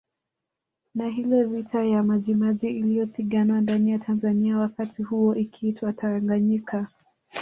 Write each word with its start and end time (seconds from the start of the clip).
Ni 0.95 1.09
hile 1.11 1.43
vita 1.43 1.83
ya 1.83 2.03
Majimaji 2.03 2.67
iliyopiganwa 2.67 3.61
ndani 3.61 3.91
ya 3.91 3.99
Tanzania 3.99 4.57
wakati 4.57 5.03
huo 5.03 5.35
ikiitwa 5.35 5.93
Tanganyika 5.93 6.87